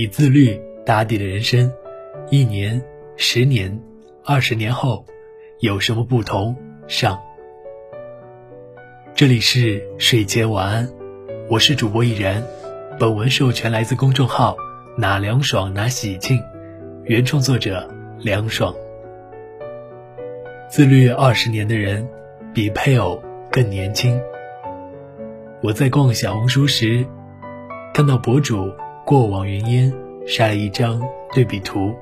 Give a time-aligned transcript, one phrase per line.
[0.00, 1.70] 以自律打底的人生，
[2.30, 2.82] 一年、
[3.18, 3.82] 十年、
[4.24, 5.04] 二十年后
[5.58, 6.56] 有什么不同？
[6.88, 7.20] 上。
[9.14, 10.90] 这里是睡前晚安，
[11.50, 12.42] 我是主播易然。
[12.98, 14.56] 本文授权来自公众号
[14.96, 16.40] “哪凉爽哪喜庆”，
[17.04, 17.86] 原创作者
[18.20, 18.74] 凉爽。
[20.70, 22.08] 自律二十年的人，
[22.54, 23.22] 比配偶
[23.52, 24.18] 更年轻。
[25.62, 27.04] 我在逛小红书时，
[27.92, 28.72] 看到博主
[29.04, 29.92] 过往云烟
[30.26, 31.94] 晒了一张对比图。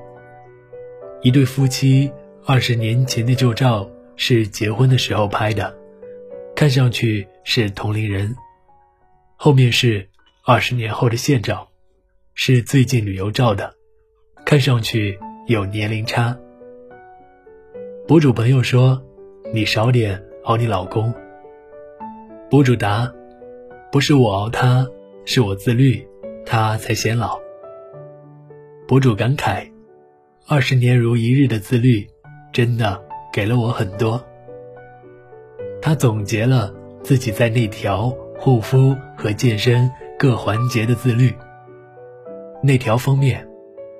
[1.21, 2.11] 一对夫妻
[2.45, 5.75] 二十年前的旧照是结婚的时候拍的，
[6.55, 8.33] 看上去是同龄人；
[9.35, 10.07] 后面是
[10.45, 11.69] 二十年后的现照，
[12.33, 13.73] 是最近旅游照的，
[14.45, 16.37] 看上去有年龄差。
[18.07, 19.01] 博主朋友说
[19.53, 21.13] ：“你少点熬你老公。”
[22.49, 23.11] 博主答。
[23.91, 24.87] 不是我熬他，
[25.25, 26.07] 是我自律，
[26.45, 27.39] 他才显老。
[28.87, 29.69] 博主感慨：
[30.47, 32.07] 二十年如一日的自律，
[32.51, 33.01] 真的
[33.31, 34.23] 给了我很多。
[35.81, 36.73] 他总结了
[37.03, 41.33] 自己在内调、护肤和健身各环节的自律。
[42.61, 43.47] 内调方面，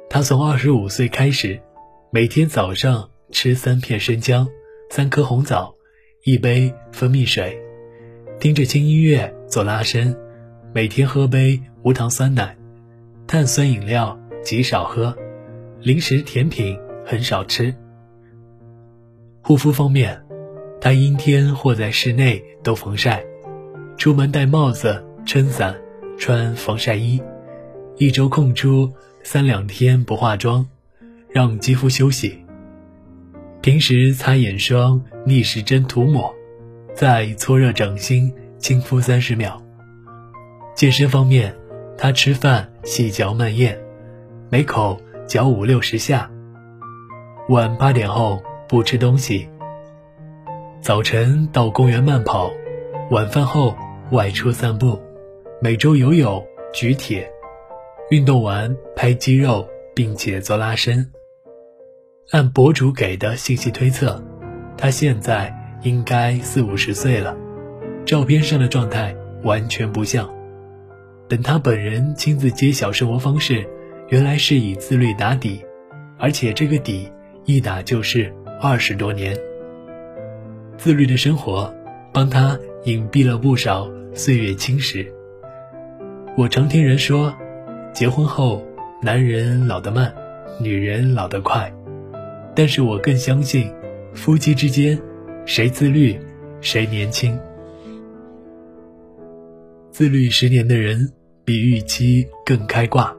[0.09, 1.59] 他从二十五岁开始，
[2.11, 4.47] 每天早上吃三片生姜、
[4.89, 5.75] 三颗红枣、
[6.23, 7.57] 一杯蜂蜜水。
[8.39, 10.17] 听着轻音乐做拉伸，
[10.71, 12.55] 每天喝杯无糖酸奶，
[13.25, 15.17] 碳酸饮料极少喝，
[15.81, 17.73] 零食甜品很少吃。
[19.41, 20.21] 护肤方面，
[20.79, 23.25] 他阴天或在室内都防晒，
[23.97, 25.75] 出门戴帽子、撑伞，
[26.19, 27.19] 穿防晒衣，
[27.97, 30.67] 一周空出三两天不化妆，
[31.31, 32.45] 让肌肤休息。
[33.61, 36.31] 平时擦眼霜、逆时针涂抹。
[36.93, 39.59] 再搓热掌心，轻敷三十秒。
[40.75, 41.55] 健身方面，
[41.97, 43.77] 他吃饭细嚼慢咽，
[44.49, 46.29] 每口嚼五六十下。
[47.49, 49.49] 晚八点后不吃东西。
[50.81, 52.51] 早晨到公园慢跑，
[53.11, 53.75] 晚饭后
[54.11, 54.99] 外出散步，
[55.61, 57.29] 每周游泳举铁，
[58.09, 61.11] 运动完拍肌肉，并且做拉伸。
[62.31, 64.23] 按博主给的信息推测，
[64.77, 65.55] 他现在。
[65.83, 67.37] 应该四五十岁了，
[68.05, 70.29] 照片上的状态完全不像。
[71.29, 73.63] 等他本人亲自揭晓生活方式，
[74.07, 75.63] 原来是以自律打底，
[76.17, 77.07] 而且这个底
[77.45, 79.37] 一打就是二十多年。
[80.75, 81.71] 自律的生活
[82.11, 85.05] 帮他隐蔽了不少岁月侵蚀。
[86.35, 87.31] 我常听人说，
[87.93, 88.65] 结婚后
[89.03, 90.11] 男人老得慢，
[90.59, 91.71] 女人老得快，
[92.55, 93.71] 但是我更相信
[94.15, 94.99] 夫妻之间。
[95.45, 96.19] 谁自律，
[96.61, 97.39] 谁年轻。
[99.89, 101.11] 自律十年的人
[101.49, 103.11] 比预期更开挂。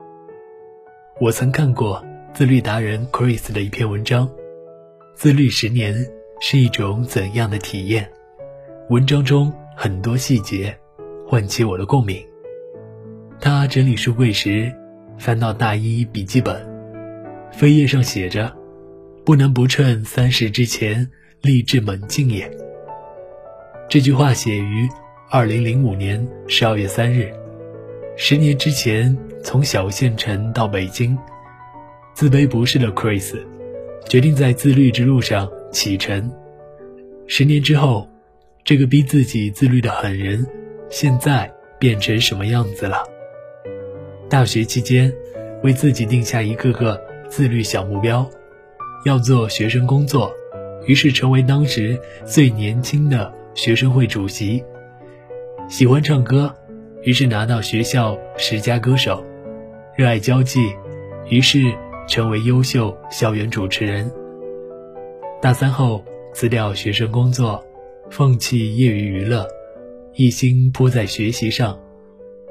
[1.20, 2.00] 我曾看过
[2.32, 4.28] 自律达人 Chris 的一篇文章，
[5.16, 6.06] 《自律十年
[6.40, 8.04] 是一种怎样的体验》。
[8.88, 10.72] 文章中很多细节
[11.26, 12.24] 唤起我的共鸣。
[13.40, 14.72] 他整理书柜时，
[15.18, 16.64] 翻到大一笔记本，
[17.52, 18.56] 扉页上写着
[19.26, 21.10] ：“不能不趁三十之前。”
[21.42, 22.48] 立志猛进也。
[23.88, 24.88] 这句话写于
[25.30, 27.32] 二零零五年十二月三日，
[28.22, 31.16] 十年之前，从小县城到北京，
[32.12, 33.34] 自卑不是的 Chris，
[34.10, 36.30] 决定在自律之路上启程。
[37.26, 38.06] 十年之后，
[38.62, 40.46] 这个逼自己自律的狠人，
[40.90, 43.02] 现在变成什么样子了？
[44.28, 45.10] 大学期间，
[45.62, 48.28] 为自己定下一个个自律小目标，
[49.06, 50.30] 要做学生工作。
[50.84, 54.62] 于是成为当时最年轻的学生会主席。
[55.70, 56.54] 喜欢唱歌，
[57.02, 59.24] 于是拿到学校十佳歌手。
[59.96, 60.60] 热爱交际，
[61.28, 61.72] 于是
[62.08, 64.10] 成为优秀校园主持人。
[65.42, 67.62] 大三后辞掉学生工作，
[68.10, 69.46] 放弃业余娱乐，
[70.14, 71.78] 一心扑在学习上，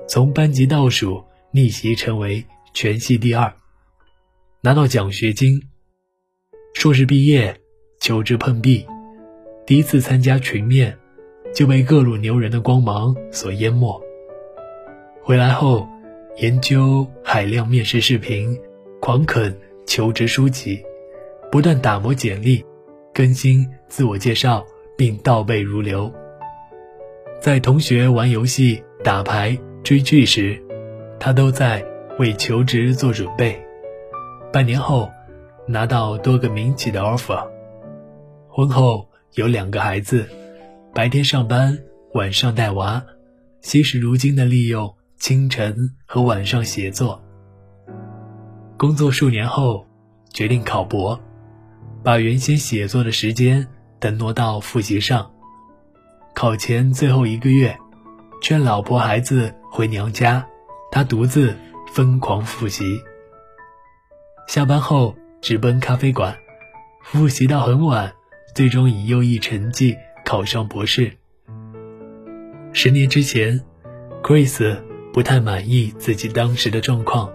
[0.07, 3.53] 从班级倒数逆袭成为全系第二，
[4.61, 5.61] 拿到奖学金。
[6.73, 7.55] 硕士毕业。
[8.01, 8.85] 求职碰壁，
[9.65, 10.97] 第一次参加群面，
[11.53, 14.01] 就被各路牛人的光芒所淹没。
[15.29, 15.87] 回来后，
[16.37, 18.59] 研究海量面试视频，
[18.99, 19.55] 狂啃
[19.85, 20.83] 求职书籍，
[21.51, 22.65] 不断打磨简历，
[23.13, 24.65] 更新自我介绍，
[24.97, 26.11] 并倒背如流。
[27.39, 30.59] 在同学玩游戏、打牌、追剧时，
[31.19, 31.85] 他都在
[32.17, 33.63] 为求职做准备。
[34.51, 35.11] 半年后，
[35.67, 37.47] 拿到多个民企的 offer。
[38.47, 40.27] 婚后有两个孩子，
[40.91, 41.77] 白天上班，
[42.15, 43.05] 晚上带娃，
[43.61, 47.21] 惜时如金的利用清晨和晚上写作。
[48.77, 49.85] 工作数年后，
[50.33, 51.19] 决定考博，
[52.01, 53.67] 把原先写作的时间
[53.99, 55.29] 等挪到复习上。
[56.33, 57.77] 考前最后一个月，
[58.41, 60.47] 劝老婆孩子回娘家，
[60.89, 61.53] 他独自
[61.91, 63.01] 疯狂复习。
[64.47, 66.37] 下班后直奔咖啡馆，
[67.03, 68.13] 复习到很晚，
[68.55, 71.11] 最终以优异成绩考上博士。
[72.71, 73.59] 十年之前
[74.23, 74.79] ，Chris
[75.13, 77.31] 不太满意自己当时的状况，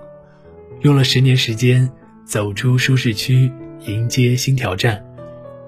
[0.80, 1.90] 用了十年时间
[2.24, 5.04] 走出舒适区，迎接新挑战，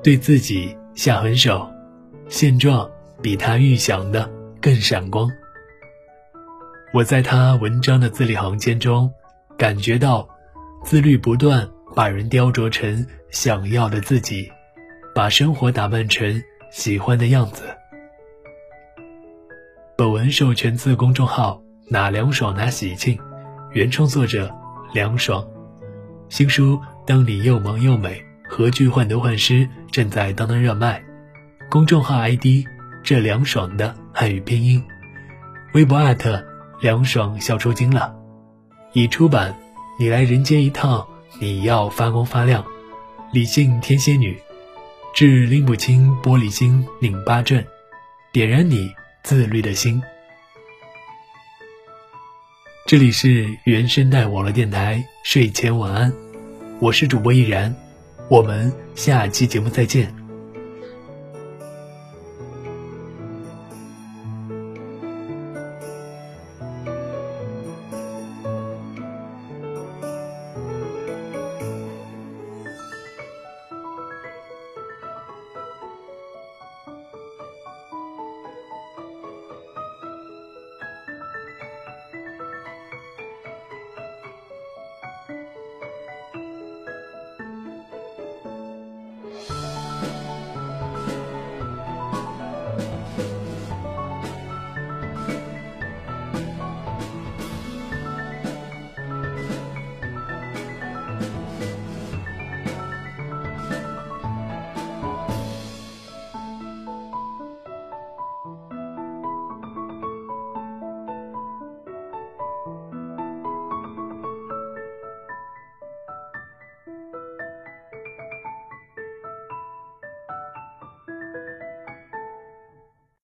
[0.02, 1.68] 对自己下狠手，
[2.28, 2.90] 现状。
[3.22, 4.30] 比他预想的
[4.60, 5.28] 更闪光。
[6.92, 9.10] 我在他文章的字里行间中，
[9.56, 10.28] 感觉到
[10.84, 14.52] 自律不断把人雕琢成想要的自己，
[15.14, 17.64] 把生活打扮成喜欢的样子。
[19.96, 23.18] 本文授权自公众号“哪凉爽哪喜庆”，
[23.72, 24.54] 原创作者
[24.92, 25.46] 凉爽。
[26.28, 31.02] 新书《当你又萌又美》，何惧患得患失正在当当热卖。
[31.70, 32.66] 公众号 ID。
[33.04, 34.82] 这凉爽的汉语拼音，
[35.74, 36.44] 微博艾特
[36.80, 38.12] 凉爽笑出金了，
[38.94, 39.54] 已出版。
[39.96, 41.06] 你来人间一趟，
[41.40, 42.64] 你要发光发亮。
[43.32, 44.36] 理性天蝎女，
[45.14, 47.64] 治拎不清玻璃心拧巴症，
[48.32, 48.92] 点燃你
[49.22, 50.02] 自律的心。
[52.86, 56.12] 这里是原声带网络电台睡前晚安，
[56.78, 57.74] 我是主播易然，
[58.28, 60.25] 我们下期节目再见。